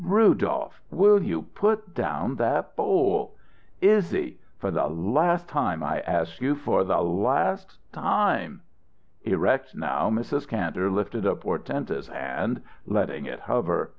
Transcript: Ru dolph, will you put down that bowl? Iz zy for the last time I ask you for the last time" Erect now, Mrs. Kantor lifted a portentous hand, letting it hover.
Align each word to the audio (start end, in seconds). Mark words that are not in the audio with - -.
Ru 0.03 0.33
dolph, 0.33 0.81
will 0.89 1.21
you 1.21 1.43
put 1.43 1.93
down 1.93 2.37
that 2.37 2.75
bowl? 2.75 3.35
Iz 3.81 4.07
zy 4.07 4.33
for 4.57 4.71
the 4.71 4.87
last 4.87 5.47
time 5.47 5.83
I 5.83 5.99
ask 5.99 6.41
you 6.41 6.55
for 6.55 6.83
the 6.83 7.03
last 7.03 7.77
time" 7.93 8.61
Erect 9.31 9.75
now, 9.75 10.09
Mrs. 10.09 10.47
Kantor 10.47 10.89
lifted 10.91 11.27
a 11.27 11.35
portentous 11.35 12.07
hand, 12.07 12.63
letting 12.87 13.25
it 13.27 13.41
hover. 13.41 13.89